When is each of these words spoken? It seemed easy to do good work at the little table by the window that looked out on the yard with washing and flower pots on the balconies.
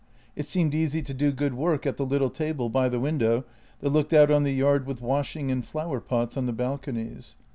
It 0.35 0.47
seemed 0.47 0.73
easy 0.73 1.03
to 1.03 1.13
do 1.13 1.31
good 1.31 1.53
work 1.53 1.85
at 1.85 1.97
the 1.97 2.05
little 2.07 2.31
table 2.31 2.69
by 2.69 2.89
the 2.89 2.99
window 2.99 3.45
that 3.81 3.91
looked 3.91 4.13
out 4.13 4.31
on 4.31 4.41
the 4.41 4.51
yard 4.55 4.87
with 4.87 4.99
washing 4.99 5.51
and 5.51 5.63
flower 5.63 5.99
pots 5.99 6.35
on 6.35 6.47
the 6.47 6.53
balconies. 6.53 7.37